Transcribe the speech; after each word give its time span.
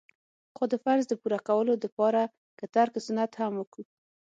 خو 0.55 0.63
د 0.71 0.75
فرض 0.83 1.03
د 1.07 1.13
پوره 1.21 1.39
کولو 1.47 1.73
د 1.79 1.85
پاره 1.97 2.23
که 2.59 2.65
ترک 2.75 2.93
سنت 3.05 3.31
هم 3.41 3.51
وکو. 3.57 3.81